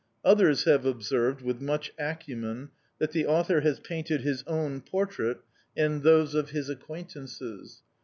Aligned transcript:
Others 0.25 0.63
have 0.63 0.83
observed, 0.83 1.43
with 1.43 1.61
much 1.61 1.93
acumen, 1.99 2.69
that 2.97 3.11
the 3.11 3.27
author 3.27 3.61
has 3.61 3.79
painted 3.79 4.21
his 4.21 4.43
own 4.47 4.81
portrait 4.81 5.41
and 5.77 6.01
those 6.01 6.33
of 6.33 6.49
his 6.49 6.69
acquaintances!... 6.69 7.83